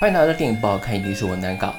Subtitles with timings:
[0.00, 1.74] 欢迎来到电影不好看，一定是我难搞。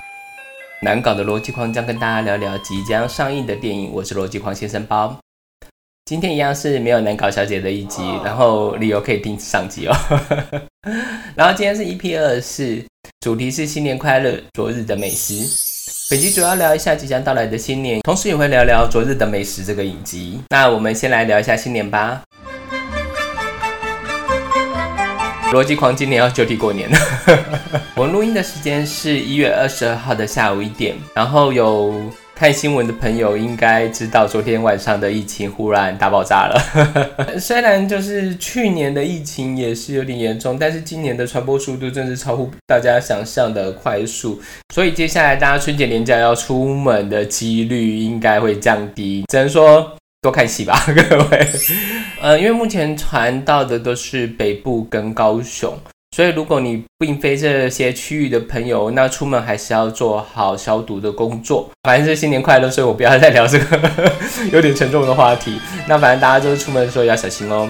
[0.80, 3.90] 难搞的逻辑框将跟大家聊聊即将上映的电影。
[3.92, 5.18] 我是逻辑框先生包。
[6.06, 9.96] 今天一样是没有难搞小姐的一集，然后理由可以听上集哦。
[11.34, 12.86] 然后今天是 EP 二四，
[13.22, 15.44] 主题是新年快乐，昨日的美食。
[16.12, 20.40] 本集主要聊一下即将到来的新年，同时也会聊聊昨日的美食这个影集。
[20.50, 22.22] 那我们先来聊一下新年吧。
[25.52, 26.98] 逻辑狂今年要就地过年了。
[27.96, 31.94] 我录音的时间是一月二十二号的下午一点，然后有
[32.34, 36.58] 看新闻的朋友应该知道，昨天晚上的疫情忽然大爆炸了。
[37.38, 44.42] 虽然就是去年的疫情也是有点严重，但是今年的传播速度真是超乎大家想象的快速，
[44.74, 49.98] 所以接下来大家春节年假要出门的几率应该会降低，只能说。
[50.24, 50.80] 多看戏吧，
[51.10, 51.48] 各位。
[52.22, 55.76] 呃，因为目前传到的都是北部跟高雄，
[56.16, 61.68] 所以如果你并非这些区域的朋友，那出门还是要做好消毒的工作。
[61.82, 64.14] 反正是新年快乐，所以我不要再聊这个
[64.52, 65.60] 有点沉重的话题。
[65.88, 67.68] 那反正大家就是出门的时候要小心哦。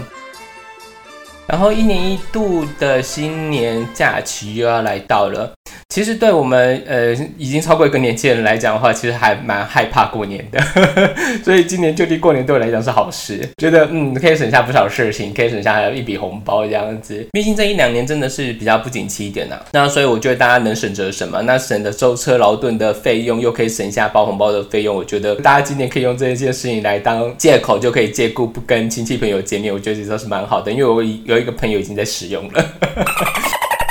[1.47, 5.49] 然后一年一度的新年假期又要来到了。
[5.91, 10.57] 其实对我们呃已经超过一个年纪人来讲的话，其实还蛮害怕过年的，
[11.43, 17.27] 所以今年就地过年对我来讲是好事，觉得嗯可以省下不少事情，可以省下一笔红包这样子。
[17.33, 32.65] 毕竟这一两年真的是比较不景气一点呐，那所以我觉得大家能省则省嘛，那省的舟车劳顿的费用，又可以省下包红包的费用，我觉得大家今年可以用这一件事情来当借口，就可以借故不跟亲戚朋友见面，我觉得这都是蛮好的，因为我有一个朋友已经在使用了。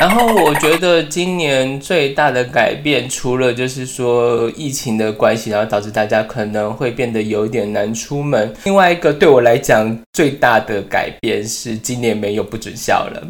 [0.00, 8.50] 然后我觉得今年最大的改变，除了就是说疫情的关系，然后导致大家可能会变得有点难出门。
[8.64, 13.22] 另外一个对我来讲最大的改变是，今年没有不准笑了。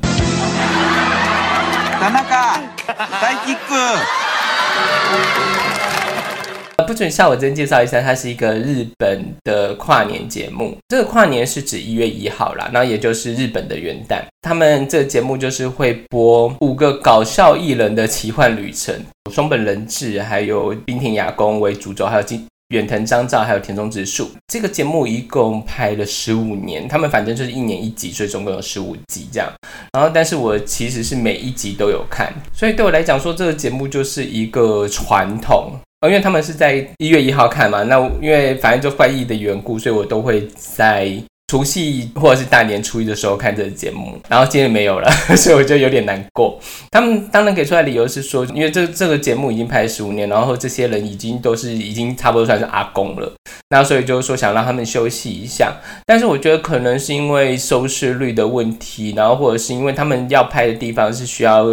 [6.83, 7.28] 不准笑！
[7.28, 10.77] 我先介绍一下，它是一个日本的跨年节目。
[10.89, 14.23] 这个跨年是指一月一号啦，那也就是日本的元旦。
[14.42, 18.95] 他们这个节目就是会播五个搞笑艺人的奇幻旅程，
[19.30, 24.30] 松本人志、还有冰田雅宫为主轴，还有金远藤张照，还有田中直树。
[24.46, 29.51] 这个节目一共拍了十五年，他们反正就是一年一集，所以总共有十五集这样。
[29.92, 35.73] 然后，但是我其实是每一集都有看，所以对我来讲说，这个节目就是一个传统。
[36.00, 41.12] 哦，因为他们是在一月一号看嘛，那因为反正就翻译的缘故，所以我都会在。
[41.50, 46.56] 除夕或者是大年初一的时候看这个节目，然后今天没有了， 所以我就有点难过。
[46.92, 53.33] 他们当然给出来理由是说，因为这这个节目已经拍十五年，然后这些人已经都是已经差不多算是阿公了，
[53.70, 55.74] 那所以就是说想让他们休息一下。
[56.06, 61.66] 但是我觉得可能是因为收视率的问题，然后或者是因为他们要拍的地方是需要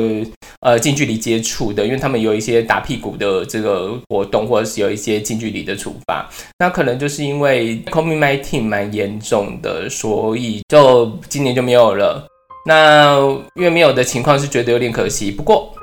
[0.61, 6.27] 呃近距离接触的，因为他们有一些打屁股的这个活动，或者是有一些近距离的处罚，
[6.57, 9.66] 那可能就是因为 COVID-19 蛮严重的。
[9.67, 12.25] 呃，所以就今年就没有了。
[12.65, 13.19] 那
[13.55, 15.29] 因为没有的情况是觉得有点可惜。
[15.29, 15.73] 不过，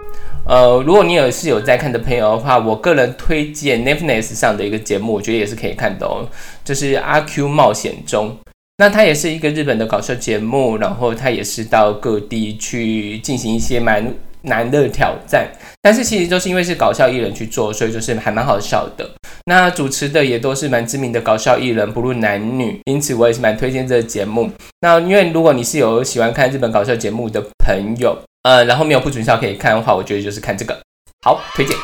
[0.46, 6.26] 呃，如果你有是有在看的朋友的话，我个人推荐 Netflix 上的一个节目，我觉得也是可以看的哦。
[6.64, 8.30] 就是《阿 Q 冒险中》，
[8.78, 14.04] 那它也是一个日本的搞笑节目，然后它也是到各地去进行一些蛮
[14.42, 15.48] 难的挑战。
[15.80, 19.08] 但是其实就是因为是搞笑艺人去做，所以就是还蛮好笑的。
[19.46, 24.50] 那主持的也都是蛮知名的搞笑艺人，不论男女，因此我也是蛮推荐这个节目。
[24.80, 30.80] 那因为如果你是有喜欢看日本搞笑节目的朋友，呃，然后没有不准笑可以看的话，我觉得就是看这个，
[31.22, 31.76] 好推荐。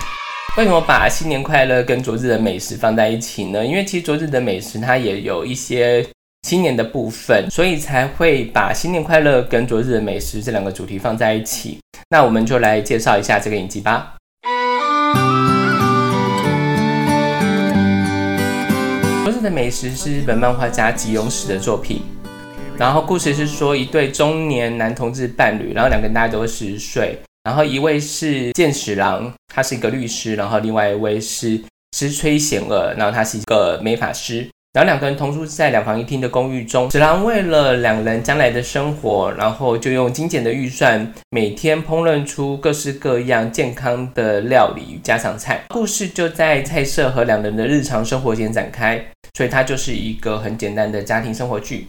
[0.57, 3.65] 为什么把新年快乐跟昨日的美食放在一起呢？
[3.65, 6.05] 因为其实昨日的美食它也有一些
[6.49, 11.79] 新年的部分，所以才会把新年快乐跟昨日的美食这两个主题放在一起。
[12.09, 14.15] 那我们就来介绍一下这个影集吧。
[19.41, 22.03] 他的美食是日本漫画家吉永史的作品，
[22.77, 31.59] 然后故事是说一对中年男同志伴侣，然后两个人大概都是十岁，然后一位是剑史郎，他是一个律师，然后另外一位是
[31.97, 34.47] 石吹贤二，然后他是一个美法师。
[34.73, 45.61] 然后两个人同住在两房一厅的公寓中，史郎为了两人将来的生活，然后就用精简的预算，每天烹饪出各式各样健康的料理与家常菜。
[45.71, 49.05] 故事就在菜色和两人的日常生活间展开，
[49.37, 51.89] 所以它就是一个很简单的家庭生活剧。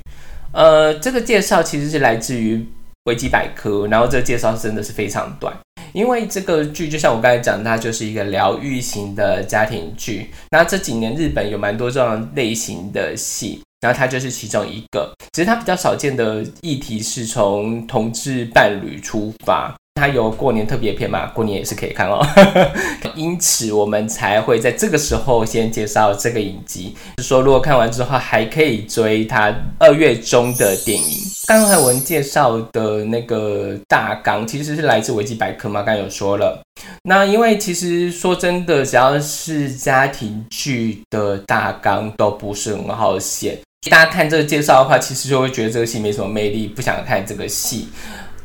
[0.52, 2.66] 呃，这个介绍其实是来自于
[3.04, 5.56] 维基百科，然后这个介绍真的是非常短。
[5.94, 10.30] 因为这个剧就像我刚才讲，它就是一个疗愈型的家庭剧。
[10.50, 15.14] 那这几年日本有蛮多这种类型的戏，然后它就是其中一个。
[15.34, 22.26] 其实它比较少见的议题是从同志伴侣出发，它有过年特别篇嘛，过年也是可以看哦。
[23.14, 31.18] 因此我们才会在这个时候先介绍这个影集，是说如果看完之后还可以追它二月中的电影。
[31.48, 36.62] 刚才我们介绍的那个大纲其实是来自维基百科嘛，刚才有说了。
[37.04, 43.60] 那因为其实说真的，只要是家庭剧的大纲都不是很好写。
[43.90, 47.90] 大家看这个介绍的话，其实就会觉得这个戏没什么魅力，不想看这个戏。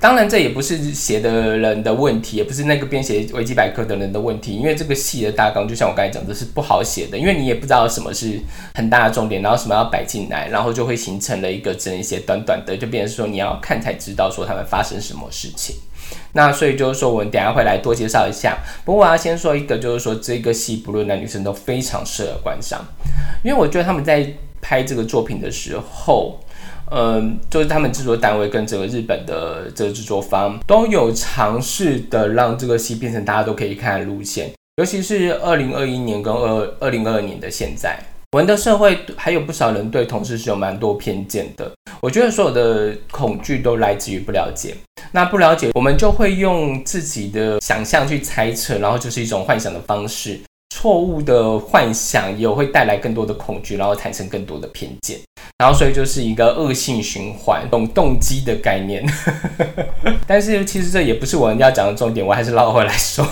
[0.07, 8.39] 当然，这也不是写的人的问题，也不是那个编写维基百科的人的问题，因为这个戏的大纲就像我刚才讲的，是不好写的，因为你也不知道什么是
[8.77, 15.75] 很大的重点，然后什么要摆进来，然后就会形成了一个只能写短短的，就变成说你要看才知道说他们发生什么事情。
[16.35, 18.59] 那所以就是说，我们等下会来多介绍一下。
[18.85, 22.87] 不过我要先说一个，就是说这个戏不论男女生都非常适合观赏，
[23.43, 24.25] 因为我觉得他们在
[24.61, 26.39] 拍这个作品的时候。
[26.91, 37.99] 嗯，就是他们制作单位跟整个日本的这个制作方都有尝试的让这个戏变成大家都可以看的路线，尤其是二零二一年跟二二零二二年的现在，
[38.33, 41.71] 我们的社会还有不少人对同志是有蛮多偏见的。
[42.01, 44.77] 我觉得所有的恐惧都来自于不了解，
[45.11, 50.39] 那不了解，我们就会用自己的想象去猜测，然后就是一种幻想的方式。
[50.75, 55.19] 错误的幻想也会带来更多的恐惧，然后产生更多的偏见，
[55.59, 59.05] 然后所以就是一个恶性循环，懂动机的概念。
[60.27, 63.27] 但是其实这也不是我们要讲的重点，我还是绕回来说。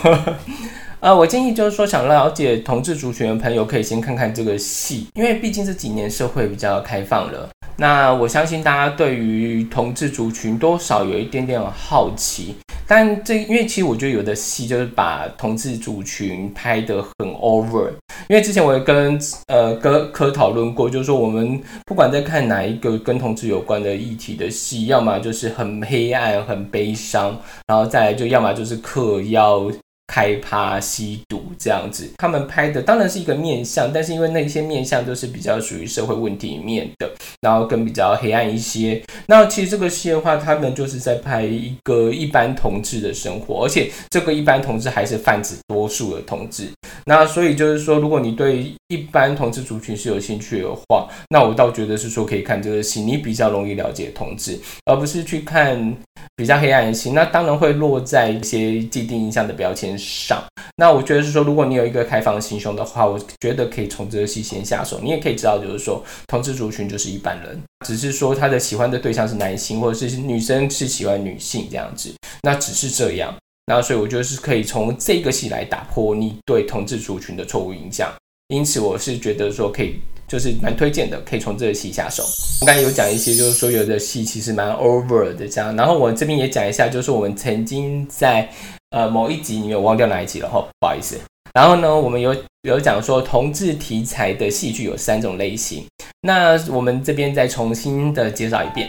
[1.04, 7.46] 呃，我建议就是说，想了解同志族群的朋友可以先看看这个戏，因为毕竟这几年社会比较开放了。
[7.76, 12.54] 那我相信大家对于同志族群多少有一点点好奇。
[12.86, 17.88] 但这因为其实我觉得有的戏就是把同志族群拍得很 over，
[18.28, 19.18] 因为之前我也跟
[19.48, 29.70] 呃哥科讨论过，就是说我们不管在看哪一个跟同志有关的议题的戏，要么就是很黑暗、很悲伤，然后再来就要么就是嗑药。
[30.06, 37.10] 开趴吸毒这样子，他们拍的当然是一个面相，但是因为那些面相都是比较属于社会问题面的，
[37.40, 39.02] 然后更比较黑暗一些。
[39.26, 46.68] 那其实这个戏的话，他们就是在拍一个一般同志的生活，而且这个一般同志还是泛指多数的同志。
[47.06, 55.96] 那所以就是说，如果你对一般同志族群是有兴趣的话，那我倒觉得是说可以看这个戏，你比较容易了解同志，而不是去看
[56.36, 57.12] 比较黑暗的戏。
[57.12, 59.94] 那当然会落在一些既定印象的标签。
[59.96, 60.42] 上，
[60.76, 64.98] 那我觉得是说，如果你有一个开放的心胸的话，我觉得可以从这个戏先下手。
[65.02, 72.12] 你也可以知道，就是说，同志族群就是一般人，只是说他的喜欢的对象是男性，或者是女生是喜欢女性这样子，
[72.42, 73.34] 那只是这样。
[73.66, 78.12] 那所以我觉得是可以从这个戏来打破你对同志族群的错误印象。
[78.48, 79.96] 因此，我是觉得说可以，
[80.28, 82.22] 就是蛮推荐的，可以从这个戏下手。
[82.60, 85.74] 我刚才有讲一些，就是说有的戏其实蛮 over 的这样。
[85.74, 88.48] 然后我这边也讲一下，就是我们曾经在。
[88.90, 91.18] 呃，某一集你有忘掉哪一集了哈，不好意思。
[91.52, 92.32] 然后呢，我们有
[92.62, 95.84] 有讲说同志题材的戏剧有三种类型，
[96.20, 98.88] 那我们这边再重新的介绍一遍。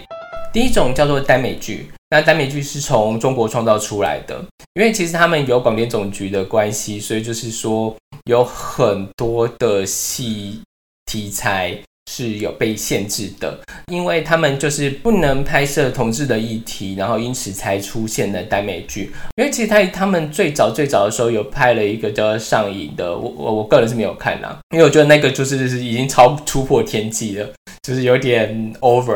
[0.54, 4.44] 第一种叫做耽美剧，那耽美剧是从中国创造出来的，
[4.74, 10.62] 因为其实他们有广电总局的关系，所以就是说有很多的戏
[11.06, 11.78] 题材。
[12.12, 19.12] 是有被限制的，因为他们就是不能拍摄同志的议题，然后因此才出现了耽美剧。
[19.38, 27.50] 因为其实他他们最早最早的时候有拍了一个叫《上瘾》的，我我我个人是没有看啦，因为我觉得那个就是已经超突破天际了，
[27.86, 29.16] 就是有点 over，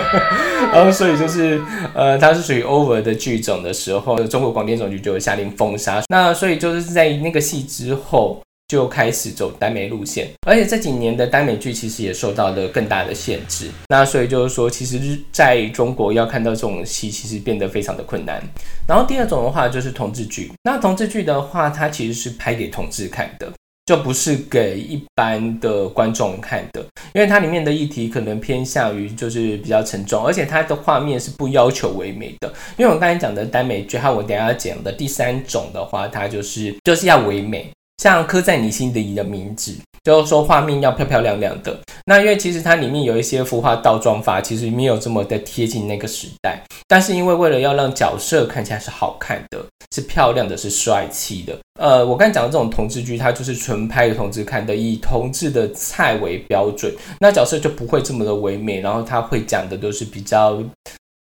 [0.72, 1.60] 然后所以就是
[1.94, 6.02] 呃，它是属于 over 的剧种的时候，中国广电总局就下令封杀。
[6.08, 8.40] 那所以就是在那个戏之后。
[8.68, 13.70] 就开始走耽美路线，而且这几年的耽美剧其实也受到了更大的限制。
[13.88, 18.42] 那所以就是说，其实在中国要看到这种戏，其实变得非常的困难。
[18.86, 20.52] 然后第二种的话就是同志剧。
[20.62, 23.50] 那同志剧的话，它其实是拍给同志看的，
[23.88, 26.82] 就不是给一般的观众看的，
[27.14, 32.52] 因为它里面的议题可能偏向于就是比较沉重，而且它的画面是不要求唯美的。
[32.76, 37.70] 因为我刚才讲的耽美剧，还有我等下要讲的第三种的话，它就是就是要唯美。
[38.02, 39.74] 像刻在你心底的名字，
[40.16, 41.78] 就是说画面要漂漂亮亮的。
[42.06, 46.62] 那因为其实它里面有一些服化倒装法，其实没有这么的贴近那个时代。
[46.86, 49.62] 但是因为为了要让角色看起来是好看的、
[49.94, 58.80] 是漂亮的、是帅气的，呃，我刚讲的这种同志剧，它就是纯拍给同志看的，以同志的菜为标准，那角色就不会这么的唯美。
[58.80, 60.62] 然后他会讲的都是比较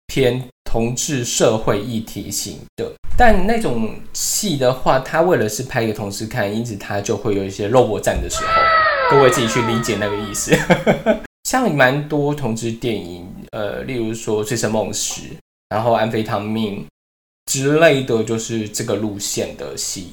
[0.07, 2.93] 偏同志社会议题型的。
[3.17, 8.53] 但那种戏的话，他为了是拍给同事看，因此他就会有一些肉搏战的时候，
[9.11, 10.57] 各位自己去理解那个意思。
[11.45, 15.23] 像蛮多同志电影，呃，例如说《醉生梦死》，
[15.71, 16.87] 然后《安非他命》
[17.53, 20.13] 之类的，就是这个路线的戏。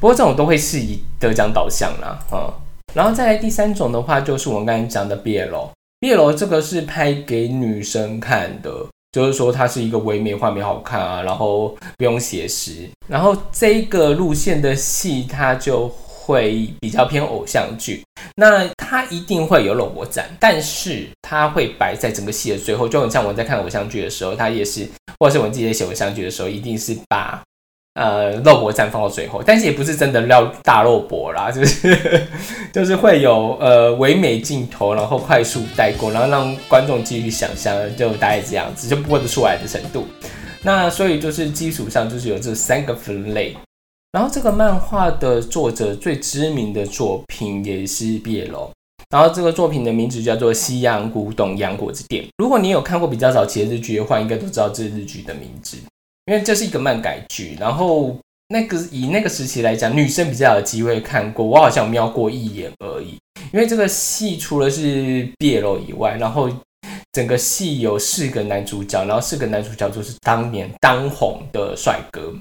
[0.00, 2.52] 不过这种都会是以得奖导向啦，啊，
[2.94, 18.02] 然后再来第三种的话，就是我们刚才讲的 BL，BL 这个是拍给女生看的，就是说它是一个唯美画面好看啊，然后不用写实，然后这个路线的戏它就会比较偏偶像剧，
[18.34, 24.84] 那它一定会有肉搏战，但是它会摆在整个戏的最后，就很像我在看偶像剧的时候，它也是，
[25.20, 27.40] 或者是我自己在写偶像剧的时候，一定是把。
[27.94, 32.26] 呃，肉搏战放到最后，但是也不是真的料大肉搏啦，就是
[32.74, 40.06] 就是会有呃唯美镜头，然后快速带过，然后让观众继续想象，就大概这样子，就播得出来的程度。
[40.62, 43.56] 那所以就是基础上就是有这三个分类。
[44.10, 48.70] 然后这个漫画的作者最知名的作品也是毕业楼，
[49.10, 52.24] 然后这个作品的名字叫做《西洋古董洋果子店》。
[52.38, 55.76] 如果你有看过比较早期的日剧的话，应该都知道这日剧的名字。
[56.26, 58.16] 因为这是一个漫改剧，然后
[58.48, 63.18] 那个以那个时期来讲，女生比较有机会看过，我好像瞄过一眼而已。
[63.52, 66.50] 因为这个戏除了是毕业楼以外，然后
[67.12, 72.34] 整个戏有四个男主角，然后四个男主角就是当年当红的帅哥，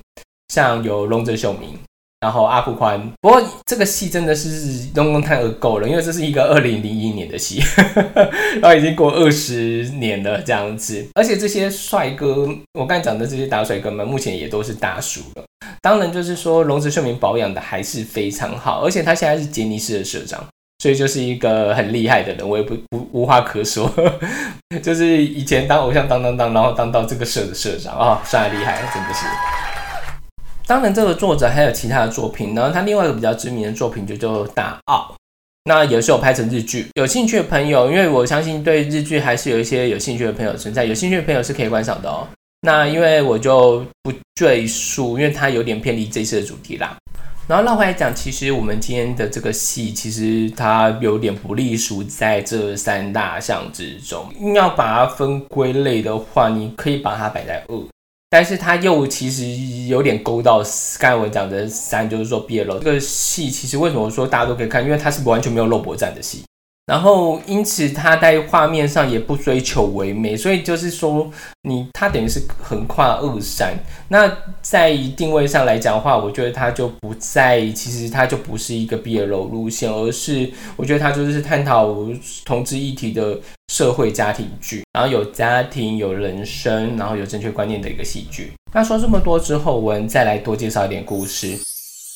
[0.48, 1.78] 像有龙泽秀明。
[2.24, 7.62] 然后阿布宽，不过这个戏真的是用用太而够了，因为这是一个二零零一年的戏，
[8.62, 11.06] 然后已经过二十年了这样子。
[11.15, 12.48] 而且这些帅哥，
[12.80, 15.44] 我刚才讲的这些大帅哥们，目前也都是大叔了。
[15.82, 20.42] 当然，就是说龙泽秀明保养的还是非常好，而且他现在是杰尼斯的社长，
[20.80, 23.94] 所以就是一个很厉害的人，我也不无无话可说。
[24.82, 29.25] 就是以前当偶像当当当，然后当到这个社的社长啊，算厉害，真的是。
[30.65, 35.13] 当然，这个作者还有其他的作品，然后他另外一个比较知名的作品就叫《大奥》，
[35.65, 36.88] 那也是有拍成日剧。
[36.96, 42.25] 有兴趣的朋友，因为我相信对日剧还是有一些有兴趣的朋友存在，有兴趣的朋友是可以观赏的哦。
[42.62, 46.96] 那因为我就不赘述，因为它有点偏离这次的主题啦。
[47.46, 54.25] 然后绕回来讲，其实我们今天的这个戏，其实它有点不隶属在这三大项之中。
[54.39, 57.93] 硬要把它分归类的话，你可以把它摆在二。
[58.34, 59.46] 但是他又其实
[59.86, 60.58] 有点勾到
[60.98, 64.84] 刚才我讲的三，就是说毕业了这个戏，其实为什么说大家都可以看？
[64.84, 66.44] 因为它是完全没有肉搏战的戏。
[66.86, 73.74] 然后，因此他在画面上也不追求唯美，所以就是说，你他等于是横跨二三。
[74.10, 74.30] 那
[74.62, 81.96] 在定位上来讲的话，我觉得他就不在，其实他就不是一个 BL 路线，而是我觉得他就是探讨
[82.44, 83.40] 同志议题的
[83.72, 88.52] 社会家庭剧，然后有家庭、有人生，然后有正确观念的一个戏剧。
[88.74, 91.58] 那说这么多之后，我们再来多介绍一点故事，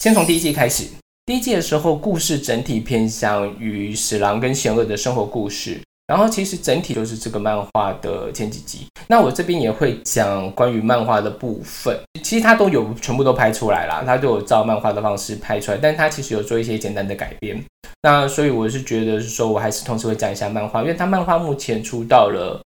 [0.01, 0.83] 先从第一季开始。
[1.27, 8.87] 第一季的时候，故事整体偏向于史郎跟贤恶的生活故事，然后其实整体就是这个漫画的前几集。
[9.09, 17.61] 那我这边也会讲关于漫画的部分，其实它都有全部都拍出来了，它都有照漫画的方式拍出来，但它其实有做一些简单的改编。
[18.03, 22.61] 那所以我是觉得是说，我还是同时会讲一下漫画，因为它漫画目前出到了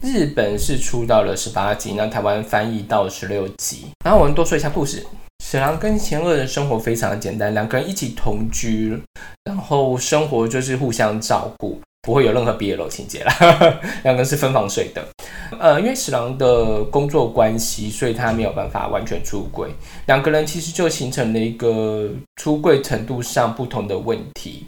[0.00, 3.86] 日本是出到了十八集，那台湾翻译到十六集。
[4.04, 5.04] 然后我们多说一下故事。
[5.44, 8.96] 史郎跟贤二的生活非常的简单，两个人一起同居，
[9.44, 13.34] 然后生活就是互相照顾，不会有任何毕业楼情节啦。
[14.04, 15.04] 两个人是分房睡的，
[15.58, 19.68] 呃，因为史郎的工作关系，所以他没有办法完全出柜，
[20.06, 24.64] 两个人其实就形成了一个出柜程度上不同的问题。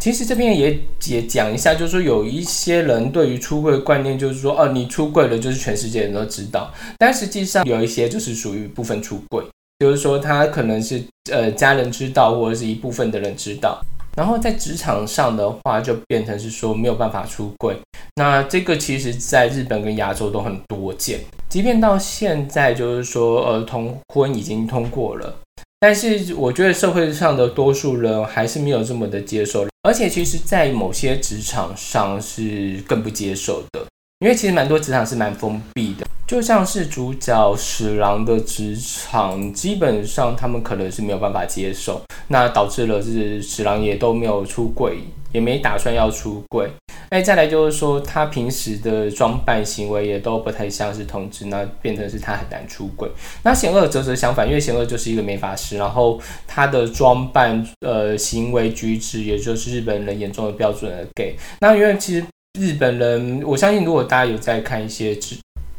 [0.00, 9.42] 其实这边也也讲一下，就是说有一些人对于出柜观念，就是说，哦，你出柜了，就是全世界人都知道，但实际上有一些就是属于部分出柜。
[9.78, 13.80] 就是说，他可能是呃家人知道，或者是一部分的人知道，
[14.16, 17.76] 然后在职场上的话，就变成是说没有办法出柜。
[18.16, 25.36] 那这个其实在日本跟亚洲都很多见，即便到现在，就是说呃同婚已经通过了，
[25.78, 33.84] 但是我觉得社会上的多数人还是没有这么的接受，而且其实，在某些职场上是更不接受的。
[34.20, 44.98] 因为其实蛮多职场是蛮封闭的，就像是主角史郎的职场，基本上他们可能是没有办法接受，那导致了是史郎也都没有出柜，
[45.30, 46.68] 也没打算要出柜。
[47.10, 53.08] 哎，再来就是说他平时的装扮行为也都不太像是同志，那变成是他很难出柜。
[53.44, 61.36] 那险恶则则相反，因为险恶就是一个美发师，然后他的装扮、呃行为举止，也就是日本人眼中的标准的 gay。
[61.60, 62.26] 那因为其实。
[62.58, 65.14] 日本人，我相信如果大家有在看一些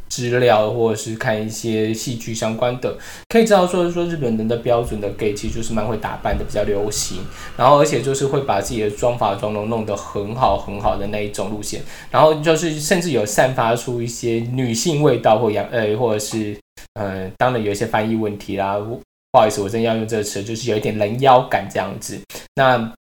[0.08, 2.96] 资料，或者是看一些戏剧相关的，
[3.28, 7.18] 可以知道说说日本人的标准的 gay 其实就是蛮会打扮的，比较流行，
[7.56, 16.58] 然后而且就是会把自己的妆发妆容弄得很好很好的那一种路线，然后就是甚至有散发出一些女性味道或洋呃或者是
[16.94, 22.18] 嗯，当然有一些翻译问题啦，不好意思，我真要用这个词，就是有一点人妖感这样子。
[22.54, 22.92] 那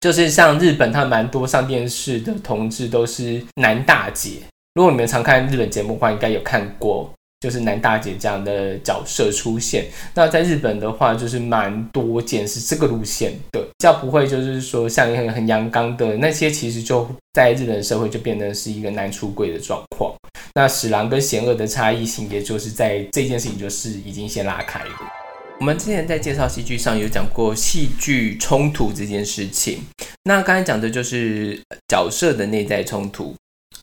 [0.00, 4.40] 就是像日本，他蛮多上电视的同志都是男大姐。
[4.78, 7.12] 如果你们常看日本节目的话，应该有看过。
[7.40, 20.14] 就是男大姐这样的角色出现，那在日本的话，就是蛮多见是这个路线的，较不会就是说像很很阳刚的那些，其实就在日本社会就变成是一个男出柜的状况。
[20.54, 24.90] 那史郎跟贤恶的差异性，也就是在这件事情就是已经先拉开了。
[25.58, 29.80] 我们之前在介绍戏剧上有讲过戏剧冲突这件事情，
[30.22, 33.34] 那刚才讲的就是角色的内在冲突。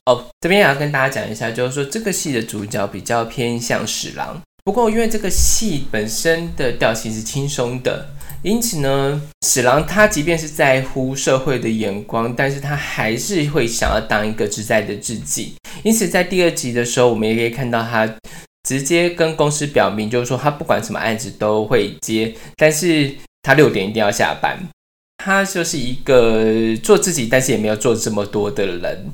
[0.06, 8.08] 哦，这边也要跟大家讲一下，就是说这个戏的主角比较偏向史郎，不过因为这个戏本身的调性是轻松的，
[8.42, 15.54] 因此呢，史郎他即便是在乎社会的眼光，但是他还是会想要当一个自在的自己。
[15.82, 18.08] 因此在第二集的时候，我们也可以看到他
[18.62, 24.56] 直接跟公司表明，就是说他不管什么案子都会接，但是他六点一定要下班。
[25.18, 26.44] 他就是一个
[26.84, 29.10] 做自己，但是也没有做这么多的人。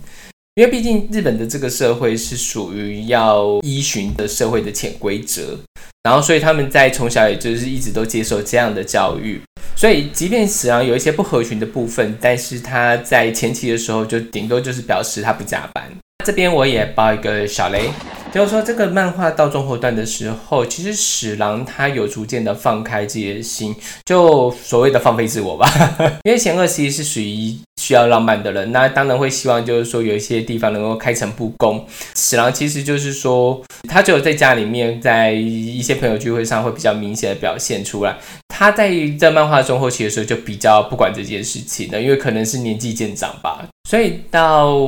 [0.55, 5.59] 因为毕竟日本的这个社会是属于要依循的社会的潜规则，
[6.03, 9.41] 然后所以他们在从小也就是一直都接受这样的教育，
[9.75, 15.91] 所以即便史郎有一些不合群的部分，但是他在前期的时候就顶多就是表示他不加班。
[16.27, 17.91] 这边我也报一个小雷。
[18.33, 25.71] 就是说，这个漫画到中后段的时候，其实史郎他有逐渐的放开自己的心，就所谓的放飞自我吧。
[26.25, 31.85] 因为贤二其实是属于需要浪漫的人，那当然会希望就是说有一些地方能够开诚布公。
[32.15, 38.17] 史郎其实就是说，他只有在家里面，在一些朋友聚会上会比较明显的表现出来。
[38.47, 44.79] 他在在漫画中后期的时候就比较不管这件事情的，因为可能是年纪渐长吧，所以到。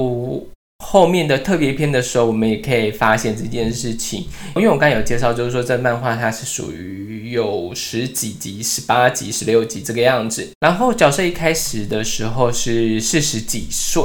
[0.86, 10.46] 后面的特别篇的时候，我们也可以发现这件事情，因为我刚才有介绍，就是说这漫画它是属于有十几集、十八集、十六集这个样子。
[10.60, 14.02] 然后角色一开始的时候是四十几岁，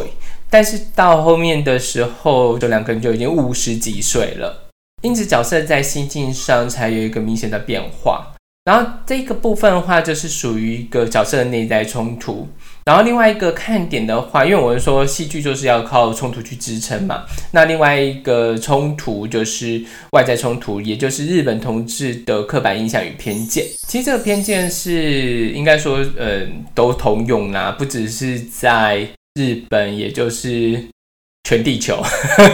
[0.50, 4.72] 但是到后面的时候，这两个人就已经五十几岁了，
[5.04, 8.34] 因此角色在心境上才有一个明显的变化。
[8.66, 12.48] 然后这个部分的话，就是属于一个角色的内在冲突。
[12.90, 17.24] 然后另外一个看点的话，因为我们说戏剧就是要靠冲突去支撑嘛。
[17.52, 19.80] 那另外一个冲突就是
[20.14, 23.64] 外在冲突，也就是日本同志的刻板印象与偏见。
[23.88, 30.84] 其实这个偏见是应该说，嗯，都通用啦，不只是在日本，也就是
[31.48, 32.02] 全地球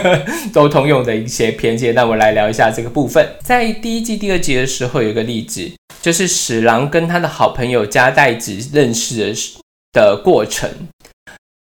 [0.52, 1.94] 都通用的一些偏见。
[1.94, 3.26] 那我来聊一下这个部分。
[3.42, 5.66] 在第一季第二集的时候，有一个例子，
[6.02, 9.54] 就是史郎跟他的好朋友加代子认识的时。
[9.92, 10.70] 的过程，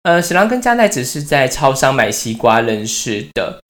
[0.02, 3.60] 呃，史郎跟加奈子是在超商买西瓜认识的。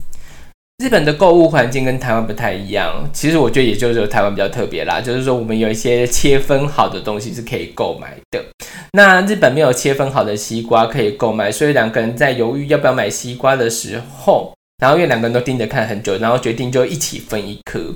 [0.82, 8.44] 日本的购物环境跟台湾不太一样，其实我觉得也就是台湾比较特别啦，就是说我们有一些切分好的东西是可以购买的。
[8.92, 17.94] 那日本没有切分好的西瓜可以购买，所以两个人在犹豫要不要买西瓜的时候，然后因为两个人都盯着看很久，然后决定就一起分一颗。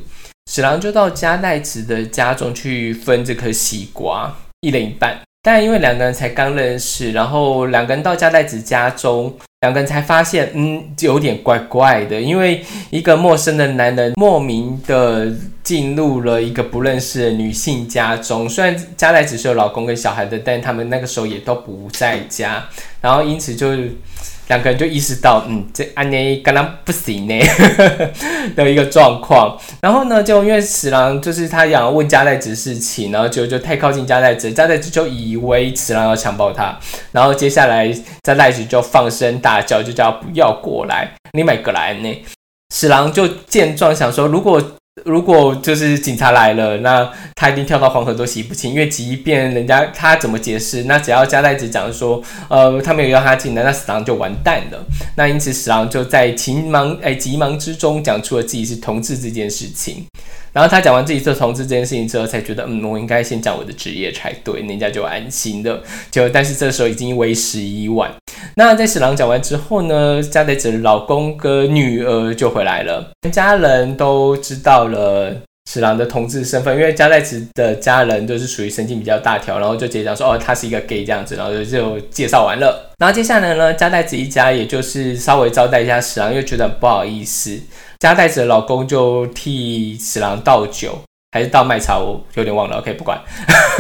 [0.48, 5.18] 史郎就到加奈子的家中去分这颗西瓜，一人一半。
[5.46, 12.20] 但因为两个人才刚认识，然后两个人到加代子家中，两个人才发现，嗯，有点怪怪的。
[12.20, 15.32] 因为一个陌生的男人莫名的
[15.62, 22.64] 进入了一个不认识的女性家中，虽然加代子是有老公跟小孩的，但他们那个时候也都不在家，
[23.00, 23.68] 然后因此就。
[24.48, 27.34] 两个人就意识到，嗯，这安妮刚刚不行呢
[28.54, 29.58] 的一个状况。
[29.80, 36.78] 然后呢，就因为史郎就是他想要问加代子事情，然后就就太靠近加代子，加代子就以为史郎要强暴他。
[37.12, 42.24] 然后接下来加代子就放声大叫，就叫不要过来，你买个来呢。
[42.74, 44.62] 史郎就见状想说，如果。
[45.04, 54.82] 如果就是警察来了，那他一定跳到黄河都洗不清，因为即便人家他怎么解释，那只要加代子讲说，呃，他没有要他进来，那史郎就完蛋了。
[55.14, 60.02] 那因此史郎就在情忙哎急忙之中讲出了自己是同志这件事情。
[60.56, 65.82] 然后他讲完自己做同志这件事情之后，才觉得嗯，我应该先讲我的职业才对，人家就安心了。
[66.10, 68.10] 就但是这时候已经为时已晚。
[68.54, 75.36] 那在史郎讲完之后呢，加代子老公跟女儿就回来了，全家人都知道了
[75.70, 82.94] 史郎的同志身份，因为加代子的家人都是属于神经比较大条，然后就直接讲说哦，他是一个 gay 这样子，然后就介绍完了。
[82.96, 87.60] 然后接下来呢，加代子一家也就是稍微招待一下史郎，又觉得不好意思。
[87.98, 90.98] 加代子的老公就替史郎倒酒，
[91.32, 92.78] 还是倒麦茶，我有点忘了。
[92.78, 93.20] OK，不管。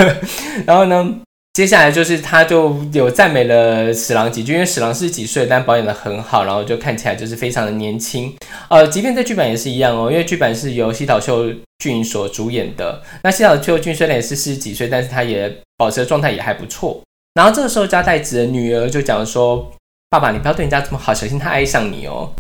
[0.66, 1.20] 然后呢，
[1.52, 8.34] 接下来就是他就有赞美了史郎几句，因为史郎是几岁，但保养的很好，然后就看起来就是非常的年轻。
[8.68, 13.02] 呃，即便在剧版也是一样哦，因为剧版是由西岛秀俊所主演的。
[13.22, 17.02] 那西岛秀俊虽然也是四十几岁，但是他也保持的状态也还不错。
[17.34, 19.70] 然后这个时候，加代子的女儿就讲说
[20.08, 22.32] ：“爸爸，你不要对人家这么好，小心他爱上你哦。”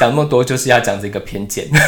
[0.00, 1.68] 讲那么多就是要讲这个偏见。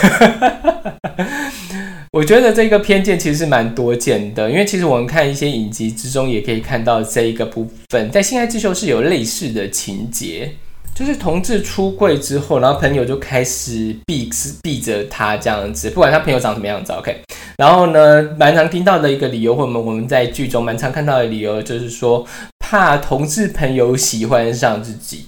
[2.12, 10.50] 我觉得这个偏见其实是蛮多见的，因为其实我们看一些影集之中也可以看到这一个部分，在《性爱之秀》是有类似的情节，
[10.94, 14.30] 就是同志出柜之后，然后朋友就开始避
[14.62, 17.20] 避着他这样子，不管他朋友长什么样子，OK。
[17.58, 22.26] 然后呢，蛮常听到的一个理由，或我们我们在剧中蛮常看到的理由，就是说
[22.60, 25.26] 怕同志朋友喜欢上自己。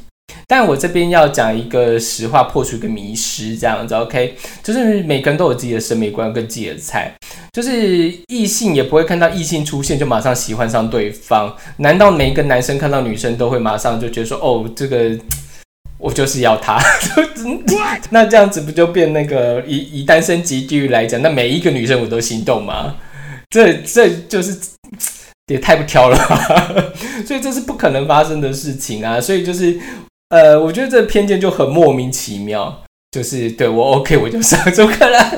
[0.50, 7.14] 但我这边要讲一个实话，破除一个迷失，这样子，OK，就是每个人都有自己的审美观跟自己的菜，
[7.52, 11.54] 就是异性也不会看到异性出现就马上喜欢上对方。
[11.76, 15.10] 难道每一个男生看到女生都会马上就觉得说，哦，这个
[15.98, 16.80] 我就是要他？
[18.08, 22.96] 那这样子不就变那个以以单身级地域来讲，那每一个女生我都心动吗？
[23.50, 24.58] 这这就是
[25.48, 26.16] 也太不挑了，
[27.28, 29.20] 所以这是不可能发生的事情啊！
[29.20, 29.78] 所以就是。
[30.30, 35.30] 呃，我觉得这偏见就很莫名其妙，就是对我 OK 我就上周克了，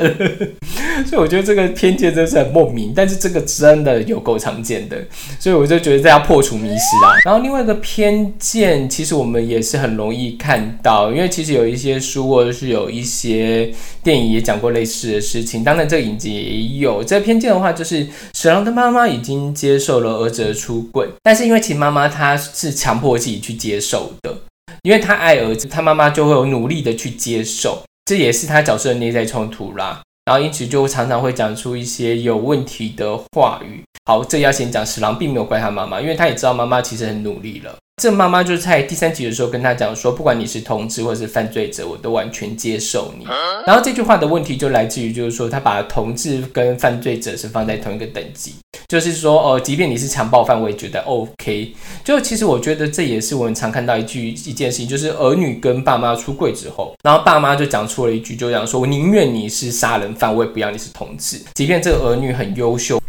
[1.06, 4.96] 所以我觉得这个偏见真是很莫名，但是这个真的有够常见的，
[5.38, 7.14] 所以我就觉得这要破除迷失啊。
[7.24, 13.72] 然后另外一个偏见，其实我们也是很容易看到，因为其实有一些书或者是有一些
[14.02, 17.04] 电影也讲过类似的事情，当然这个影集也有。
[17.04, 24.36] 这个偏见的话，就是史郎的妈妈已经接受了儿子的出轨，但是因为其妈妈她是强迫自己去接受的。
[24.82, 30.00] 因为他爱儿子，他妈妈就会有努力的去接受，这也是他角色的内在冲突啦。
[30.24, 33.82] 然后因此就常常会讲出一些有问题的话语。
[34.06, 37.76] 好，这要先讲，史郎并没有怪他妈妈，因为他也知道妈妈其实很努力了。
[38.02, 43.26] 这妈妈就是在第三集的时候跟他讲说，不管你是同志或者是犯罪者，我都完全接受你。
[43.66, 48.54] 然后这句话的问题就来自于，就是说他把同志跟犯罪者是放在同一个等级，
[48.90, 51.72] 就是说哦，即便你是强暴犯，我也觉得 OK。
[52.02, 63.00] 就其实我觉得这也是我们常看到一句一件事情，就是儿女跟爸妈出柜之后，然后爸妈就讲出了一句，就讲说我宁愿你是杀人犯，我也不要你是同志，即便这个儿女很优秀，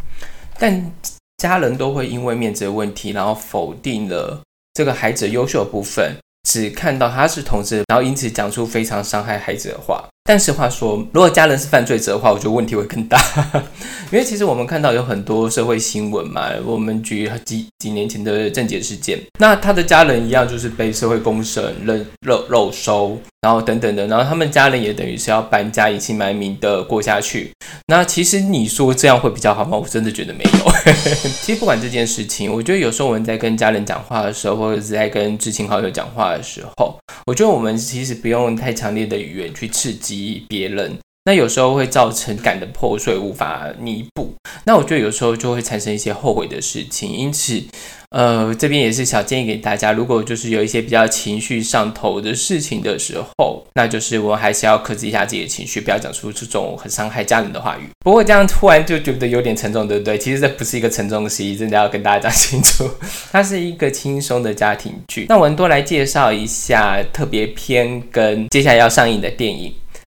[0.59, 0.91] 但
[1.37, 4.39] 家人都会因为面子的问题，然后否定了。
[4.75, 6.15] 这个孩子优秀的部分，
[6.47, 10.07] 只看到他是同志，然后因此讲出非常伤害孩子的话。
[10.23, 13.19] 但是话说，如果家人是犯罪者的话，我觉得问题会更大。
[14.11, 27.51] 因为其实我们看到有很多社会新闻嘛，我们举几几年前的政界事件，那他的家人一样就是被社会公审、肉肉肉收，然后等等的，然后他们家人也等于是要搬家，隐姓埋名的过下去。
[27.87, 29.75] 那其实你说这样会比较好吗？
[29.75, 30.71] 我真的觉得没有。
[31.41, 40.45] 其实不管这件事情，我觉得有时候我们在跟家人讲话的时候，或者是在跟知青好友讲话的时候，我觉得我们其实不用太强烈的语言去刺激。
[40.47, 44.33] 别人，那有时候会造成感的破碎，无法弥补。
[44.65, 47.11] 那我觉得有时候就会产生一些后悔的事情。
[47.11, 47.61] 因此，
[48.09, 57.87] 呃，这边也是小建议给大家，如果就是有一些比较情绪上头的事情的时候，那就是我还是要克制一下自己的情绪，不要讲出这种很伤害家人的话语。
[58.03, 60.17] 不过这样突然就觉得有点沉重，对不对？
[60.17, 62.89] 其实这不是一个沉重的戏，真的要跟大家讲清楚，
[63.31, 65.27] 它是一个轻松的家庭剧。
[65.29, 69.71] 那我们多来介绍一下特别篇跟接下来要上映的电影。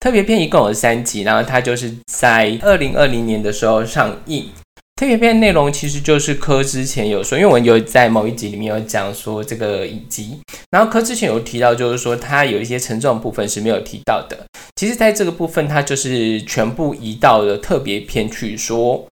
[0.03, 4.49] 特别篇一共有三集，然后它就是在二零二零年的时候上映。
[4.97, 14.37] 特别篇内容其实就是柯之前有说，因为我有在某一集里面有讲说这个影集，然后柯之前有提到，就是说它有一些沉重的部分是没有提到的。
[14.75, 19.05] 其实，在这个部分，它就是全部移到了特别篇去说。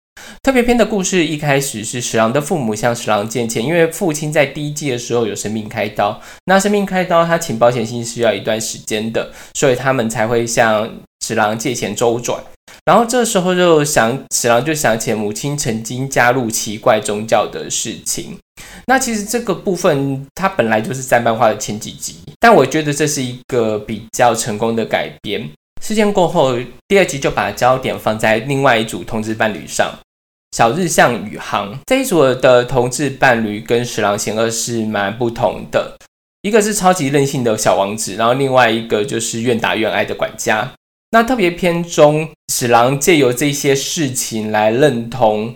[0.44, 10.92] 特别篇的故事一开始是史郎的父母向史郎借钱，因为父亲在第一季的时候有生命开刀，那生命开刀他请保险金需要一段时间的，所以他们才会向
[11.24, 12.44] 史郎借钱周转。
[12.86, 18.36] 然后这时候就想史郎就想起母亲曾经加入奇怪宗教的事情。
[18.88, 25.48] 那其实这个部分它本来就是在漫画的前几集，但我觉得这是一个比较成功的改编。
[25.84, 29.94] 事件过后，第二集就把焦点放在另外一组同志伴侣上。
[30.52, 35.98] 小日向宇航这一组的同志伴侣跟十郎贤二是蛮不同的，
[36.42, 40.74] 一个是超级任性的小王子，然后另外一个就是愿打愿挨的管家。
[41.12, 45.56] 那特别篇中，史郎借由这些事情来认同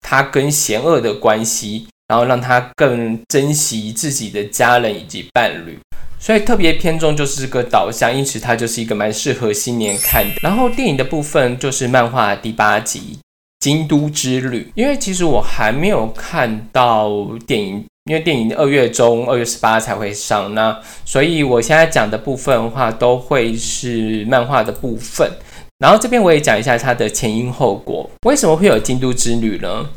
[0.00, 5.76] 他跟贤恶的关系，然后让他更珍惜自己的家人以及伴侣。
[6.20, 10.36] 所以特别篇中就是个导向，因此它就是一个蛮适合新年看的。
[10.40, 13.18] 然后电影的部分就是漫画第八集。
[13.60, 17.10] 京都之旅，因为其实我还没有看到
[17.46, 25.30] 电影，因为电影二月中二月十八才会上，那所以我现在讲的部分的话，都会是漫画的部分。
[25.78, 29.90] 然后这边我也讲一下它的前因后果，为什么会有京都之旅呢？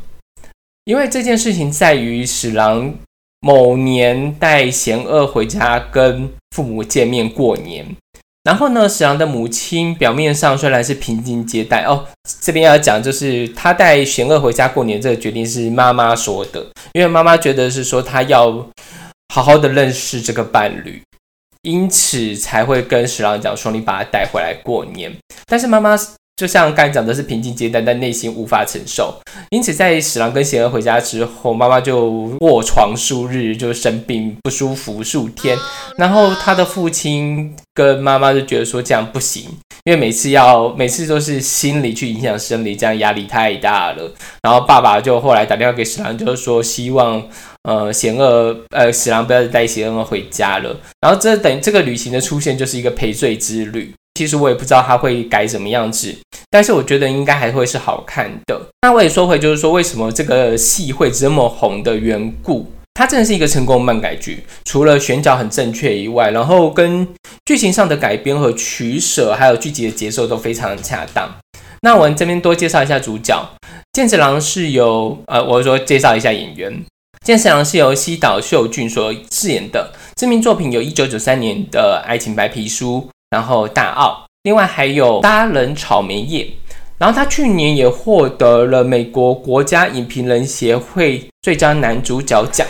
[0.84, 2.92] 因为这件事情在于史郎
[3.40, 7.86] 某年带贤二回家跟父母见面过年。
[8.42, 12.06] 然后呢，史郎的母亲表面上虽然是平静接待哦，
[12.40, 18.66] 这边要讲就是他带贤二回家过年这个决定是妈妈说的，因为妈妈觉得是说他要
[19.34, 21.02] 好好的认识这个伴侣，
[21.62, 25.14] 因此才会跟史郎讲说你把他带回来过年。
[25.44, 25.94] 但是妈妈
[26.36, 35.58] 就像刚才讲的是平静接待，但内心无法承受，因此在史郎跟贤二回家之后，妈妈就卧床数日，就生病不舒服数天，
[35.98, 37.54] 然后他的父亲。
[37.74, 39.44] 跟妈妈就觉得说这样不行，
[39.84, 44.12] 因为每次要每次都是心理去影响生理，这样压力太大了。
[44.42, 47.22] 然后爸爸就后来打电话给史郎，就是说希望
[47.62, 50.76] 呃贤恶呃史郎不要再带贤恶回家了。
[51.00, 53.92] 然后这等这个旅行的出现就是一个赔罪之旅。
[54.14, 56.14] 其实我也不知道他会改什么样子，
[56.50, 58.60] 但是我觉得应该还会是好看的。
[58.82, 62.70] 那我也说回就是说为什么这个戏会这么红的缘故。
[63.00, 67.08] 它真的是一个成功漫改剧，除了选角很正确以外，然后跟
[67.46, 71.34] 剧情上的改编和取舍，还有剧集的节奏都非常恰当。
[71.80, 73.52] 那我们这边多介绍一下主角，
[73.94, 76.84] 剑次郎是由呃，我说介绍一下演员，
[77.24, 86.44] 剑次郎是由西岛秀俊所饰演的，知名作品有一九九三年的《爱情白皮书》，然后《大奥》，另外还有《搭人草莓叶》。
[86.98, 92.66] 然后他去年也获得了美国国家影评人协会最佳男主角奖。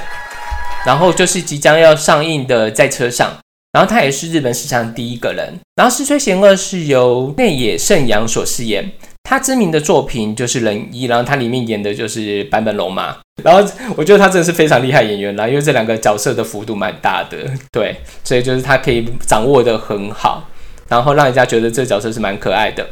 [0.84, 3.28] 然后就是即将要上映的《在车上》，
[3.72, 5.58] 然后他也是日本史上第一个人。
[5.76, 8.90] 然后《失吹贤恶》是由内野圣阳所饰演，
[9.22, 13.16] 他知名的作品就是《人一》，然后他里面演的就是坂本龙马。
[13.42, 13.66] 然后
[13.96, 17.38] 我觉得他真的是非常厉害演员啦，因为这两个角色的幅度蛮大的，
[17.72, 20.46] 对，所以就是他可以掌握的很好，
[20.88, 22.86] 然后让人家觉得这个角色是蛮可爱的。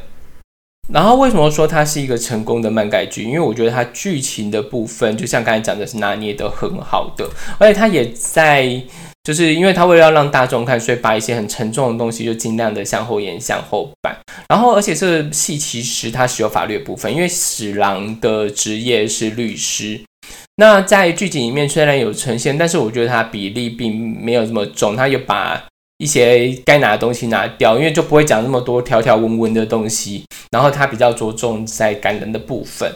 [0.91, 3.23] 然后为什么说它是一个成功的漫改剧？
[3.23, 8.83] 因为我觉得它剧情的部分，就像刚才讲的是拿捏的很好的，而且它也在，
[9.23, 14.17] 就是因为它为了让大众看，所以把一些很沉重的东西就尽量的向后延、向后摆。
[14.49, 20.01] 然后，而且这个戏其实它是有法律部分，因为史郎的职业是律师。
[20.57, 25.63] 那在剧集里面虽然有呈现，但是我觉得它比例并没有这么重，它有把。
[25.99, 30.25] 一些该拿的东西拿掉，因为就不会讲那么多条条文文的东西。
[30.51, 32.91] 然后他比较着重在感人的部分。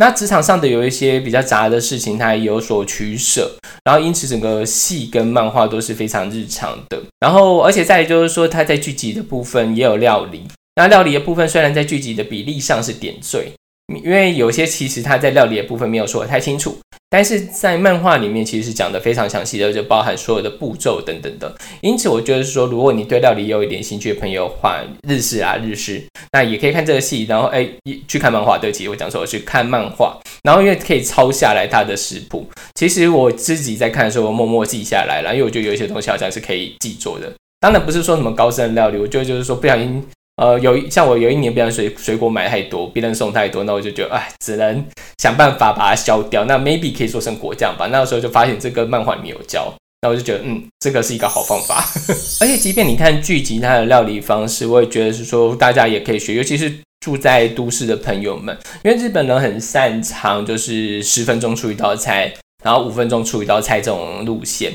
[0.00, 3.56] 那职场上的有一些比较杂的事情，他也有所取舍。
[3.84, 7.00] 然后因此整个戏跟漫画都是非常日常的。
[7.18, 10.44] 然后而且再就是说，他在剧集的部分也有料理。
[10.76, 13.52] 那料理的部分虽然在剧集的比例上是点缀。
[13.94, 16.76] 因为有些其实他在料理的部分没有说的太清楚，
[17.08, 21.54] 但是在漫画里面其实是讲的非常详细的，就包含所有的步骤等等的。
[21.80, 27.66] 因此，我觉得说，如果你对料理有一点兴趣的朋友话，日式啊日式，那也可以看这个戏，然后哎
[28.06, 28.58] 去看漫画。
[28.58, 32.46] 对不起，我讲错，去看漫画，然后因为可以抄下来他的食谱。
[32.74, 37.32] 其实我自己在看的时候，默默记下来了，因为我觉得有一些东西好像是可以记做的。
[37.58, 40.04] 当然不是说什么高深的料理，我觉得就是说不小心。
[40.38, 44.84] 呃，有像我有一年，别人水水果买太多，别人送太多，那我就觉得，哎，只能
[45.18, 46.44] 想办法把它消掉。
[46.44, 47.88] 那 maybe 可以做成果酱吧。
[47.88, 51.84] 那个时候就发现这个漫画里面有教，那我就觉得，嗯，这个是一个好方法。
[52.40, 64.72] 而且，即便你看剧集它的料理方式，我也觉得是说大家也可以学，尤其是住在都市的朋友们，因为日本人很擅长就是十分钟出一道菜，然后五分钟出一道菜这种路线。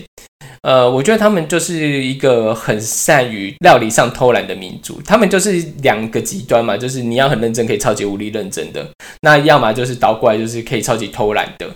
[0.64, 8.88] 呃，我觉得他们就是一个很善于料理上偷懒的民族，他们就是两个极端嘛，就是你要很认真，可以超级无力认真的，
[9.22, 11.70] 那要么就是倒过来，就是可以超级偷懒的。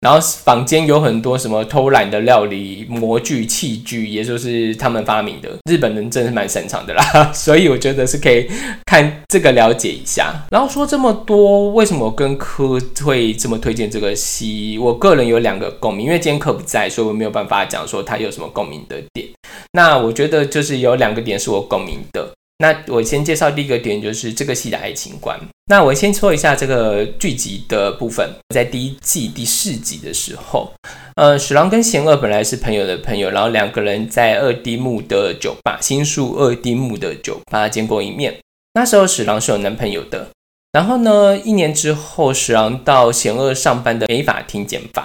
[0.00, 5.50] 然后坊间有很多什么偷懒的料理模具器具，也就是他们发明的。
[5.68, 8.48] 日本人真是蛮擅长的啦， 所以我觉得是可以
[8.86, 10.46] 看这个了解一下。
[10.50, 14.78] 然后说这么多，为什么跟科会这么推荐这个戏？
[14.78, 19.28] 我个人有两个共鸣，因为今天科不在，所以我没有办法讲说他有什么共鸣的点。
[19.72, 22.30] 那我觉得就是有两个点是我共鸣的。
[22.60, 25.38] 那我先介绍第一个点，就是这个戏的爱情观。
[25.70, 30.72] 那我先说一下这个剧集的部分，在第一季第四集的时候，
[31.14, 38.36] 呃，史郎跟贤二本来是朋友的朋友，然后两个人在二丁目的酒吧，新宿二丁目的酒吧见过一面。
[38.74, 40.28] 那时候史郎是有男朋友的，
[40.72, 45.02] 然后呢，一年之后，史郎到贤二上班的美法庭剪发，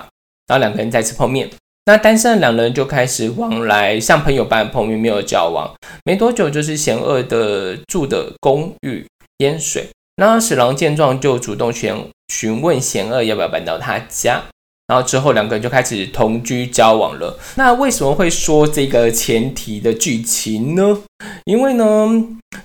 [0.47, 1.49] 然后两个人再次碰面。
[1.85, 5.73] 那单身的两人就开始往来，像朋友般朋友，没有交往。
[6.05, 9.05] 没多久，就是贤二的住的公寓
[9.39, 11.93] 淹水，那史郎见状就主动询
[12.33, 14.43] 询问贤二要不要搬到他家。
[14.87, 17.39] 然后之后两个人就开始同居交往了。
[17.55, 20.99] 那为什么会说这个前提的剧情呢？
[21.45, 21.85] 因为呢，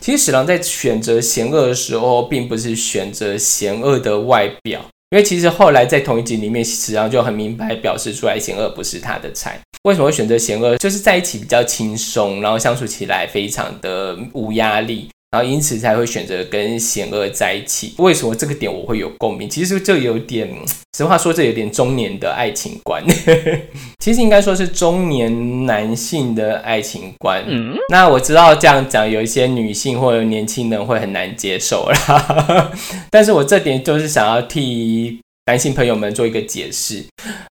[0.00, 9.58] 其实史郎在选择贤恶的时候，并不是选择贤恶的外表，因为其实后来在同一集里面，实际上就很明白表示出来，贤恶不是他的菜。
[9.84, 10.76] 为什么会选择贤恶？
[10.76, 15.08] 就是在一起比较轻松，然后相处起来非常的无压力。
[15.30, 17.94] 然后因此才会选择跟贤恶在一起。
[17.98, 19.48] 为什么这个点我会有共鸣？
[19.48, 20.48] 其实这有点，
[20.96, 23.04] 实话说，这有点中年的爱情观。
[24.02, 27.44] 其实应该说是中年男性的爱情观。
[27.46, 32.72] 嗯，那我知道这样讲，有一些女性或者年轻人会很难接受啦。
[33.10, 37.04] 但是我这点就是想要替男性朋友们做一个解释。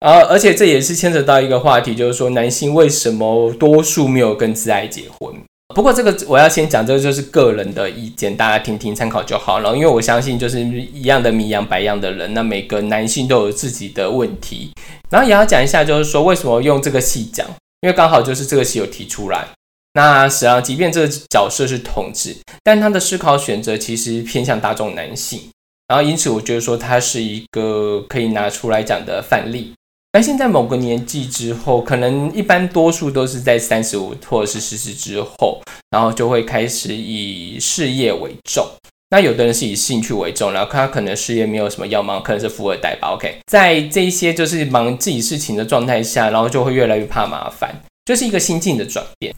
[0.01, 5.35] 呃，而且这也是牵扯到一个话题，就是说男性为什么多数没有跟自爱结婚？
[5.75, 9.75] 不过这个我要先讲，这个就是个人的意见，大家听听参考就好了。
[9.75, 14.73] 因为我相信，就是一样的米养百样的人，那每个男性都有自己的问题。
[15.11, 17.47] 然后也要讲一下，就是说为什么用这个戏讲，
[17.81, 19.49] 因为刚好就是这个戏有提出来。
[19.95, 25.41] 那实际上，即便这个角色是同志，但他的思考选择其实偏向大众男性。
[25.89, 29.75] 然后因此，我觉得说他是一个可以拿出来讲的范例。
[30.15, 38.63] 男性在某个年纪之后，可能一般多数都是在三十五或者是四十之后，然后就会开始以事业为重。
[39.09, 43.09] 那有的人是以兴趣为重，然后他可能事业没有什么要忙，可能是富二代吧。
[43.15, 49.35] OK，在这些就是忙自己事情的状态下，然后就会越来越怕麻烦，就是一个心境的转变。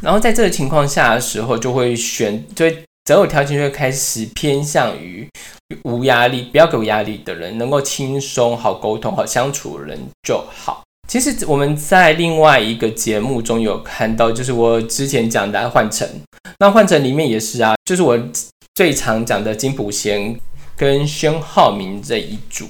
[0.00, 2.78] 然后在这个情况下的时候，就会选，就会
[3.10, 5.28] 择偶条件就会开始偏向于。
[5.82, 10.82] 无压力，不要给我压力的人，能够轻松、好沟通、好相处的人就好。
[11.08, 16.06] 其实我们在另外一个节目中有看到，就是我之前讲的《换乘》，
[16.58, 18.18] 那《换乘》里面也是啊，就是我
[18.74, 20.38] 最常讲的金普贤
[20.76, 22.66] 跟宣浩明这一组。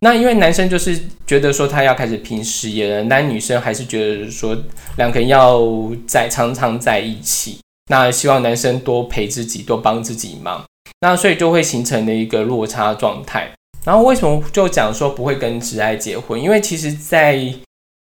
[0.00, 4.56] 那因为男生就是觉得说他要开始拼事业了，男女生还是觉得说
[4.96, 5.60] 两个人要
[6.06, 7.58] 在常常在一起。
[7.90, 10.62] 那希望男生多陪自己，多帮自己忙。
[11.00, 13.50] 那所以就会形成了一个落差状态。
[13.84, 16.40] 然后为什么就讲说不会跟直爱结婚？
[16.40, 17.52] 因为其实，在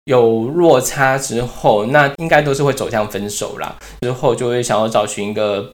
[0.06, 3.76] 有落差之后，那应该都是会走向分手啦。
[4.02, 5.72] 之后就会想要找寻一个。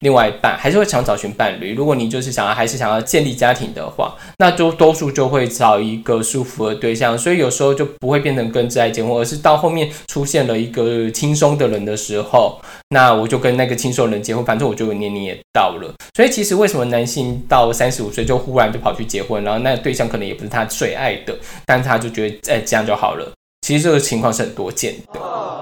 [0.00, 1.74] 另外一半还是会想找寻伴侣。
[1.74, 7.18] 如果你就是想要还是想要建立家庭的话，那就多数就会找一个舒服的对象。
[7.18, 14.44] 所以有时候就不会变成跟挚爱结婚，而是到后面出现了一个轻松的人的时候，那我就跟那个轻松人结婚。
[14.44, 15.92] 反正我就年龄也到了。
[16.14, 23.32] 所以其实为什么男性到三十五岁就忽然就跑去结婚，然后那个对象可能也不是他最爱的，但他就觉得哎这样就好了。
[23.62, 25.20] 其实这个情况是很多见的。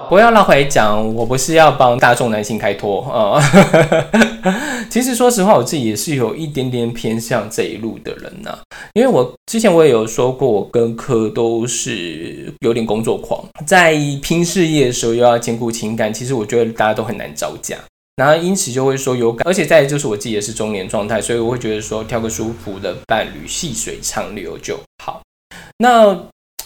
[0.09, 3.41] 不要绕回来讲，我不是要帮大众男性开脱啊。
[4.89, 8.57] 其实说实话，我自己也是有一点点偏向这一路的人呐。
[8.93, 17.75] 因为我之前我也有说过，我跟柯都是有点工作狂，在拼事业的时候又要兼顾情感，其实我觉得大家都很难招架。
[18.15, 25.21] 然后因此就会说有感，而且再就是我自己也是中年状态，所以我会觉得说挑个舒服的伴侣，细水长流就好。
[25.79, 26.17] 那。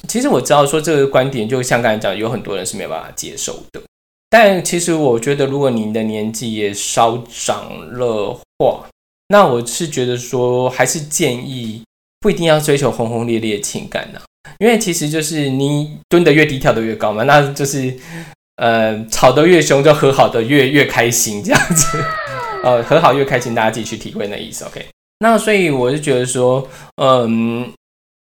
[0.08, 3.82] 其实我知道说这个观点，就像刚才讲，有很多人是没有办法接受的。
[4.30, 8.86] 但其实我觉得，如果您的年纪也稍长了话，
[9.28, 11.84] 那我是觉得说，还是建议
[12.20, 14.20] 不一定要追求轰轰烈烈的情感呢。
[14.60, 17.24] 因为其实就是你蹲得越低，跳得越高嘛。
[17.24, 17.94] 那就是
[18.56, 22.04] 呃，吵得越凶，就和好的越越开心这样子。
[22.64, 24.66] 呃，和好越开心，大家自己去体会那意思。
[24.66, 24.86] OK，
[25.20, 26.68] 那所以我就觉得说，
[27.02, 27.72] 嗯。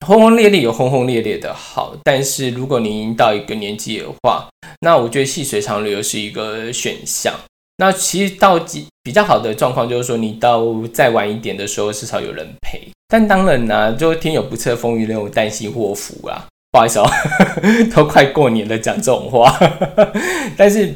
[0.06, 4.48] 轰轰烈烈有轰轰烈烈的好，但是如果您到一个年纪的话，
[4.80, 7.34] 那我觉得细水长流是一个选项。
[7.76, 8.58] 那其实到
[9.02, 12.88] 比较好的状况就是说，你到再晚一点的时候，至少有人陪。
[13.08, 16.46] 但当然呢，就天有不测风云，人有旦夕祸福啊。
[16.70, 17.10] 不好意思哦，
[17.94, 19.58] 都快过年了，讲这种话。
[20.56, 20.94] 但是。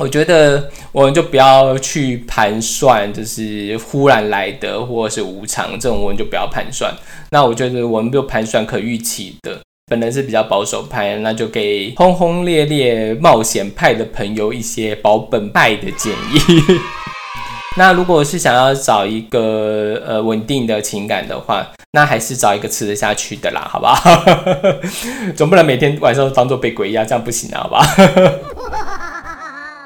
[0.00, 6.90] 我觉得我们就不要去盘算，就是忽然来的或是无常这种，我们就不要盘算。
[7.28, 9.58] 那我觉得我们就盘算可预期的。
[9.90, 16.80] 本人是比较保守派，那就给轰轰烈烈冒险派的朋友一些保本派的建议。
[17.76, 24.24] 那如果是想要找一个呃稳定的情感的话，那还是找一个吃得下去的啦，好不好？
[25.36, 27.84] 总不能每天晚上当做被鬼压，这样不行啊，好吧？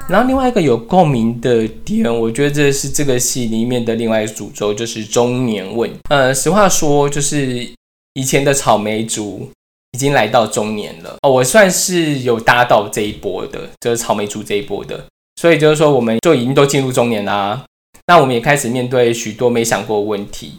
[0.07, 5.89] 然后另外一个有共鸣的点，我觉得这是这个戏里面的另外一个主轴，就是中年问。
[6.09, 7.67] 呃，实话说，就是
[8.13, 9.49] 以前的草莓族
[9.93, 15.03] 已经来到中年了哦，我算是有搭到这一波的，就是草莓族这一波的，
[15.41, 17.65] 所以就是说我们就已经都进入中年啦。
[18.05, 20.53] 那我们也开始面对许多没想过问题。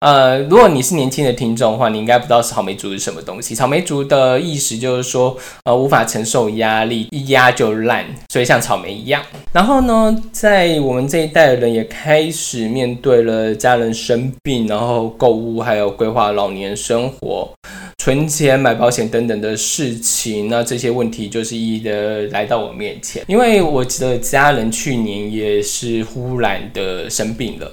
[0.00, 3.54] 呃，如果你是年轻的听众的话，你应该不知道草莓族是什么东西。
[3.54, 9.22] 草莓族的意思就是说，呃，无法承受压力，一压就烂，所以像草莓一样。
[9.52, 17.52] 然后呢，在我们这一代人也开始面对了家人生病，然后购物，还有规划老年生活、
[17.98, 20.48] 存钱、买保险等等的事情。
[20.48, 27.70] 那这些问题就是一一的来到我面前，因为我的家人去年也是忽然的生病了。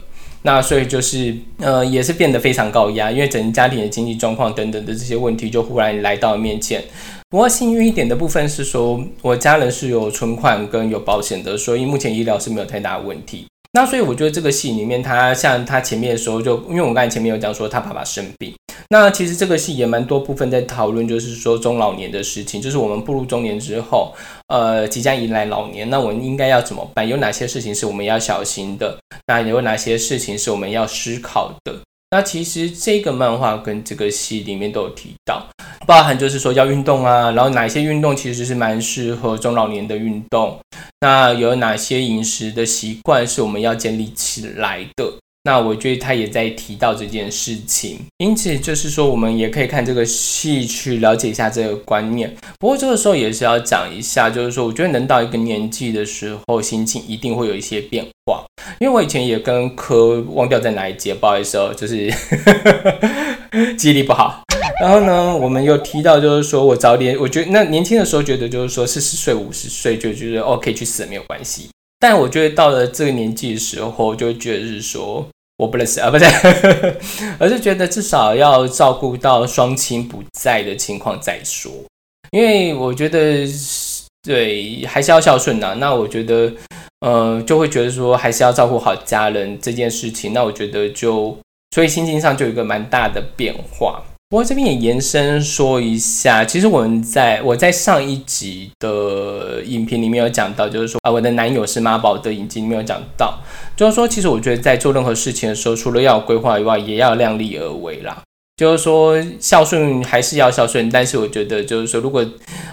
[0.47, 6.81] 那所以就是，呃，也是变得非常高压，因为整个家庭的经济状况等等的这些问题就忽然来到面前。
[7.29, 13.45] 不过幸运一点的部分是说，我家人是有存款跟有保险的，所以目前医疗是没有太大问题。
[13.71, 18.53] 那所以我觉得这个戏里面，他像他前面的时候，就因为我刚才前面有讲说他爸爸生病。
[18.89, 24.13] 那其实这个戏也蛮多部分在讨论，就是说中老年的事情，就是我们步入中年之后，
[24.47, 27.07] 呃，即将迎来老年，那我们应该要怎么办？
[27.07, 28.97] 有哪些事情是我们要小心的？
[29.27, 31.75] 那有哪些事情是我们要思考的？
[32.09, 35.45] 那其实这个漫画跟这个戏里面都有提到，
[35.87, 40.59] 包含就是说要运动啊，然后哪些运动其实是蛮适合中老年的运动？
[40.99, 45.13] 那有哪些饮食的习惯是我们要建立起来的？
[45.43, 52.35] 那我觉得他也在提到这件事情，因此就是说，我们也可以看这个戏去了解一下这个观念。
[52.59, 58.43] 不过这个时候也是要讲一下，就是说，我觉得能到一个年纪的时候，心情一定会有一些变化。
[58.81, 62.11] 因为我以前也跟科忘掉在哪一节，不好意思哦，就是
[63.79, 64.46] 记忆力不好。
[64.81, 71.69] 然后呢，我们又提到，就是说我早点，我觉得那年轻的时候觉得就是说四十岁、五十岁就觉得哦可以去死没有关系。
[71.99, 75.27] 但我觉得到了这个年纪的时候，就觉得是说。
[75.59, 76.25] 我不认识啊， 不是，
[77.39, 81.71] 而是觉得至少要照顾到双亲不在的情况再说，
[82.29, 83.43] 因为我觉得
[84.21, 85.75] 对还是要孝顺呐。
[85.79, 86.53] 那我觉得，
[86.99, 90.31] 呃，就会觉得说还是要照顾好家人这件事情。
[90.31, 91.35] 那我觉得就，
[91.73, 94.03] 所以心情上就有一个蛮大的变化。
[94.29, 103.39] 不过这边也延伸说一下，其实我们在我在上一集的影片里面有讲到，就是说啊，我的男友是妈宝的影集里面有讲到，
[103.77, 108.21] 就是说其实我觉得在做任何事情的时候，除了要有规划以外，也要量力而为啦。
[108.57, 112.25] 就是说孝顺还是要孝顺，但是我觉得就是说，如果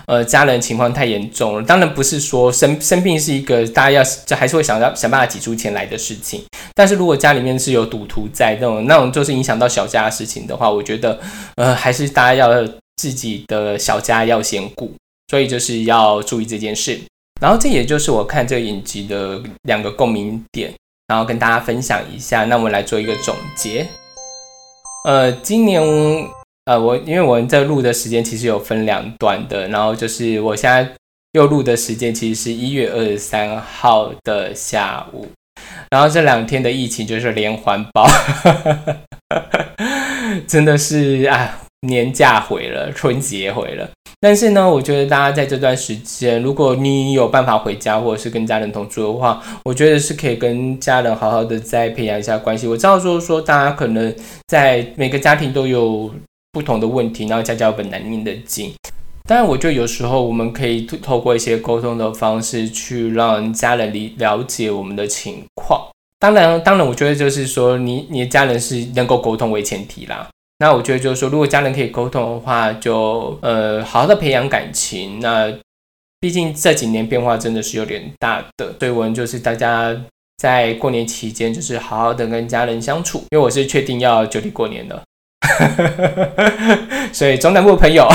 [0.06, 6.42] 呃家人情况太严重了，当然不是说生生病是一个大家要就还是会想要想办法挤出钱来的事情。
[6.74, 11.20] 但是如果家里面是有赌徒在那种那种就是影响到小家的事情的话，我觉得
[11.56, 12.66] 呃还是大家要
[12.96, 14.90] 自己的小家要先顾，
[15.28, 16.98] 所以就是要注意这件事。
[17.42, 20.72] 然后这也就是我看这个影集的两个共鸣点，
[21.08, 22.44] 然后跟大家分享一下。
[22.44, 23.86] 那我们来做一个总结。
[25.04, 25.82] 呃，今年
[26.64, 30.90] 呃，我因为我们在录的时间其实有分两段的，然后就是我现在
[31.32, 35.28] 又录的时间其实是一月二十三号的下午，
[35.90, 38.06] 然后这两天的疫情就是连环爆，
[40.48, 43.90] 真的是啊，年假毁了，春节毁了。
[44.24, 52.66] 但是呢，我觉得大家在这段时间，如果你有办法回家，或者是跟家人同住的话，我觉得是可以跟家人好好的再培养一下关系。
[52.66, 54.14] 我知道说说大家可能
[54.48, 56.10] 在每个家庭都有
[56.52, 58.72] 不同的问题，然后家家有本难念的经。
[59.28, 65.86] 当然，我觉得有时候我们可以透过一些沟通的方式，去让家人理了解我们的情况。
[66.18, 70.26] 当然，当然，我觉得就是说，你你的家人是能够沟通为前提啦。
[70.58, 75.18] 那我觉得就是说，如果家人可以沟通的话，就呃好好的培养感情。
[75.20, 75.52] 那
[76.20, 79.94] 毕竟这几年变化真的是有点大的，所以我们就是大家
[80.38, 83.18] 在过年期间就是好好的跟家人相处。
[83.30, 85.02] 因为我是确定要就地过年的，
[87.12, 88.08] 所以中南部朋友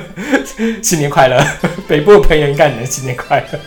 [0.82, 1.42] 新年快乐，
[1.88, 3.58] 北部朋友应该能新年快乐。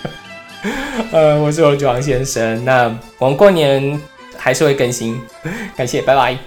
[1.11, 3.99] 呃，我是我九王先生，那我们过年
[4.37, 5.19] 还是会更新，
[5.75, 6.37] 感谢，拜拜。